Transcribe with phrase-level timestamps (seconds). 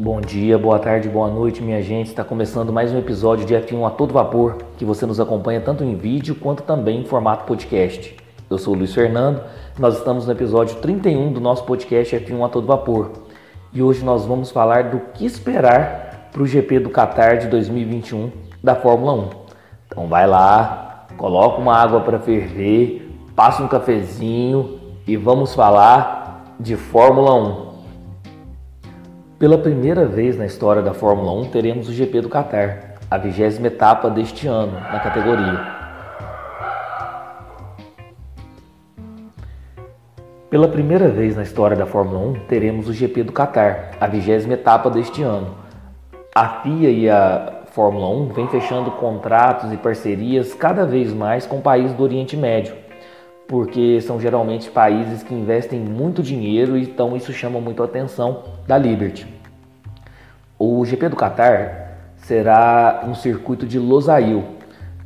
[0.00, 2.06] Bom dia, boa tarde, boa noite, minha gente.
[2.06, 5.82] Está começando mais um episódio de F1 a todo vapor, que você nos acompanha tanto
[5.82, 8.16] em vídeo quanto também em formato podcast.
[8.48, 9.42] Eu sou o Luiz Fernando,
[9.76, 13.10] nós estamos no episódio 31 do nosso podcast F1 a todo vapor.
[13.72, 18.30] E hoje nós vamos falar do que esperar para o GP do Qatar de 2021
[18.62, 19.30] da Fórmula 1.
[19.88, 26.76] Então vai lá, coloca uma água para ferver, passa um cafezinho e vamos falar de
[26.76, 27.34] Fórmula
[27.64, 27.67] 1.
[29.38, 33.68] Pela primeira vez na história da Fórmula 1, teremos o GP do Qatar, a vigésima
[33.68, 35.78] etapa deste ano na categoria.
[40.50, 44.54] Pela primeira vez na história da Fórmula 1, teremos o GP do Qatar, a vigésima
[44.54, 45.54] etapa deste ano.
[46.34, 51.60] A FIA e a Fórmula 1 vêm fechando contratos e parcerias cada vez mais com
[51.60, 52.87] países do Oriente Médio
[53.48, 58.76] porque são geralmente países que investem muito dinheiro então isso chama muito a atenção da
[58.76, 59.26] Liberty.
[60.58, 64.44] O GP do Qatar será um circuito de Losail,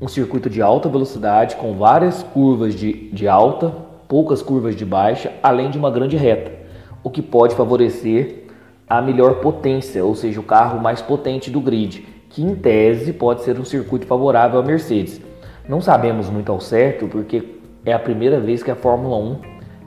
[0.00, 3.72] um circuito de alta velocidade com várias curvas de, de alta,
[4.08, 6.50] poucas curvas de baixa, além de uma grande reta,
[7.04, 8.46] o que pode favorecer
[8.88, 13.42] a melhor potência, ou seja, o carro mais potente do grid, que em tese pode
[13.42, 15.20] ser um circuito favorável à Mercedes.
[15.68, 19.38] Não sabemos muito ao certo, porque é a primeira vez que a Fórmula 1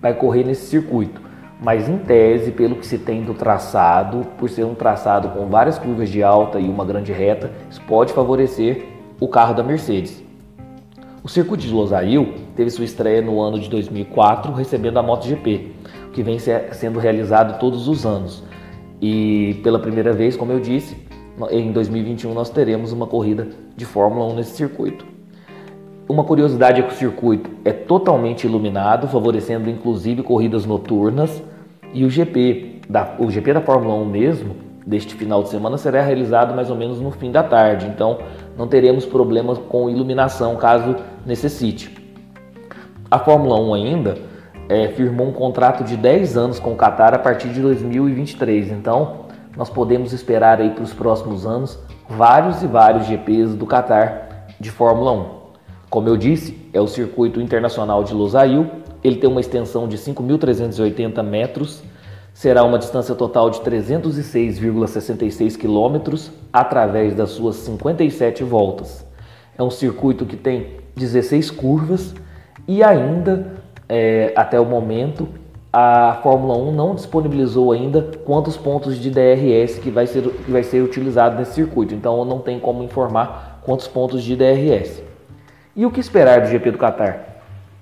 [0.00, 1.20] vai correr nesse circuito.
[1.60, 5.78] Mas em tese, pelo que se tem do traçado, por ser um traçado com várias
[5.78, 8.84] curvas de alta e uma grande reta, isso pode favorecer
[9.18, 10.22] o carro da Mercedes.
[11.24, 15.72] O circuito de Losail teve sua estreia no ano de 2004, recebendo a MotoGP,
[16.12, 18.44] que vem sendo realizado todos os anos.
[19.00, 20.96] E pela primeira vez, como eu disse,
[21.50, 25.15] em 2021 nós teremos uma corrida de Fórmula 1 nesse circuito.
[26.08, 31.42] Uma curiosidade é que o circuito é totalmente iluminado, favorecendo inclusive corridas noturnas,
[31.92, 34.54] e o GP da, o GP da Fórmula 1 mesmo,
[34.86, 38.18] deste final de semana, será realizado mais ou menos no fim da tarde, então
[38.56, 40.94] não teremos problemas com iluminação caso
[41.26, 41.92] necessite.
[43.10, 44.18] A Fórmula 1 ainda
[44.68, 49.26] é, firmou um contrato de 10 anos com o Qatar a partir de 2023, então
[49.56, 51.76] nós podemos esperar aí para os próximos anos
[52.08, 55.35] vários e vários GPs do Qatar de Fórmula 1.
[55.96, 58.66] Como eu disse, é o circuito internacional de Losail.
[59.02, 61.82] Ele tem uma extensão de 5.380 metros,
[62.34, 69.06] será uma distância total de 306,66 quilômetros através das suas 57 voltas.
[69.56, 72.14] É um circuito que tem 16 curvas
[72.68, 73.54] e ainda,
[73.88, 75.26] é, até o momento,
[75.72, 80.62] a Fórmula 1 não disponibilizou ainda quantos pontos de DRS que vai ser, que vai
[80.62, 81.94] ser utilizado nesse circuito.
[81.94, 85.06] Então não tem como informar quantos pontos de DRS.
[85.76, 87.20] E o que esperar do GP do Qatar?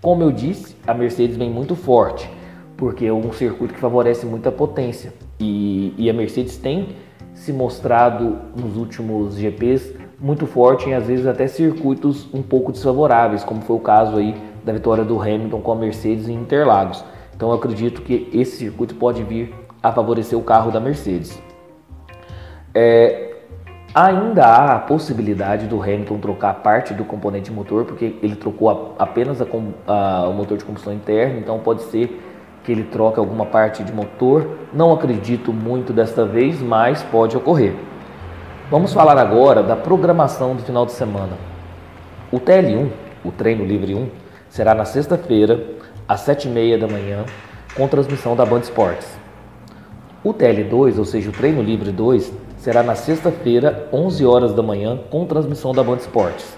[0.03, 2.29] Como eu disse, a Mercedes vem muito forte,
[2.77, 5.15] porque é um circuito que favorece muita potência.
[5.39, 6.89] E, e a Mercedes tem
[7.35, 13.45] se mostrado nos últimos GPs muito forte em às vezes até circuitos um pouco desfavoráveis,
[13.45, 14.35] como foi o caso aí
[14.65, 17.05] da vitória do Hamilton com a Mercedes em Interlagos.
[17.37, 21.41] Então eu acredito que esse circuito pode vir a favorecer o carro da Mercedes.
[22.75, 23.24] É,
[23.95, 29.41] Ainda há a possibilidade do Hamilton trocar parte do componente motor, porque ele trocou apenas
[29.41, 29.47] a,
[29.87, 32.21] a, o motor de combustão interna, então pode ser
[32.65, 34.59] que ele troque alguma parte de motor.
[34.73, 37.77] Não acredito muito desta vez, mas pode ocorrer.
[38.69, 41.37] Vamos falar agora da programação do final de semana.
[42.33, 42.91] O TL1,
[43.25, 44.09] o treino livre 1,
[44.49, 45.65] será na sexta-feira,
[46.09, 47.25] às 7h30 da manhã,
[47.77, 49.09] com transmissão da Band Esportes.
[50.25, 52.33] O TL2, ou seja, o treino livre 2,
[52.65, 56.57] será na sexta-feira, 11 horas da manhã, com transmissão da Band Esportes.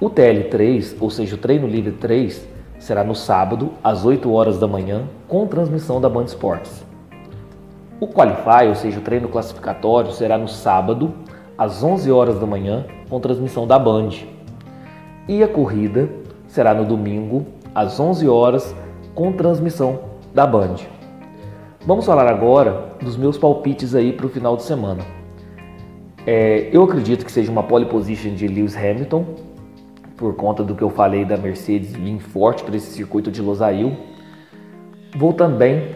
[0.00, 2.46] O TL3, ou seja, o Treino Livre 3,
[2.78, 6.84] será no sábado, às 8 horas da manhã, com transmissão da Band Esportes.
[7.98, 11.12] O Qualify, ou seja, o treino classificatório, será no sábado,
[11.58, 14.10] às 11 horas da manhã, com transmissão da Band.
[15.26, 16.08] E a corrida
[16.46, 17.44] será no domingo,
[17.74, 18.72] às 11 horas,
[19.12, 19.98] com transmissão
[20.32, 20.76] da Band.
[21.86, 25.02] Vamos falar agora dos meus palpites aí para o final de semana.
[26.26, 29.26] É, eu acredito que seja uma pole position de Lewis Hamilton,
[30.16, 33.94] por conta do que eu falei da Mercedes vir forte para esse circuito de Losail.
[35.14, 35.94] Vou também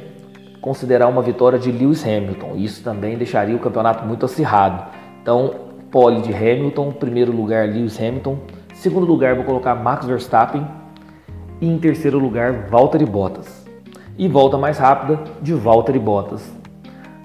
[0.60, 2.56] considerar uma vitória de Lewis Hamilton.
[2.56, 4.94] Isso também deixaria o campeonato muito acirrado.
[5.22, 5.54] Então,
[5.90, 8.36] pole de Hamilton, primeiro lugar Lewis Hamilton,
[8.74, 10.66] segundo lugar vou colocar Max Verstappen
[11.62, 13.67] e em terceiro lugar Valtteri Bottas
[14.18, 16.52] e volta mais rápida de Valtteri Bottas.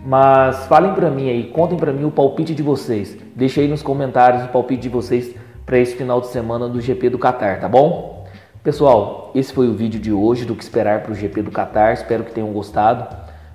[0.06, 3.18] Mas falem para mim aí, contem para mim o palpite de vocês.
[3.36, 5.36] Deixe aí nos comentários o palpite de vocês
[5.66, 8.28] para esse final de semana do GP do Qatar, tá bom?
[8.63, 11.94] Pessoal, esse foi o vídeo de hoje do que esperar para o GP do Qatar.
[11.94, 13.07] Espero que tenham gostado.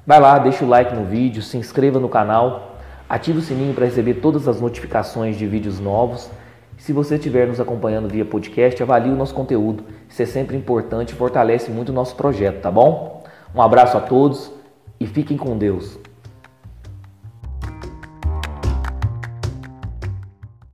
[0.06, 3.84] Vai lá, deixa o like no vídeo, se inscreva no canal, ative o sininho para
[3.84, 6.30] receber todas as notificações de vídeos novos.
[6.78, 9.84] Se você estiver nos acompanhando via podcast, avalie o nosso conteúdo.
[10.08, 13.24] Isso é sempre importante e fortalece muito o nosso projeto, tá bom?
[13.54, 14.52] Um abraço a todos
[14.98, 15.98] e fiquem com Deus.